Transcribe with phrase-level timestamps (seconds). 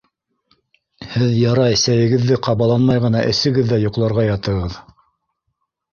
[1.11, 4.83] Һеҙ, ярай, сәйегеҙҙе ҡабаланмай ғына эсегеҙ ҙә йоҡларға ятығыҙ.